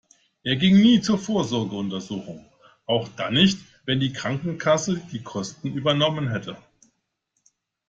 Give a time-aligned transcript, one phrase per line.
[0.41, 2.51] Er ging nie zur Vorsorgeuntersuchung,
[2.87, 6.57] auch dann nicht, wenn die Krankenkasse die Kosten übernommen hätte.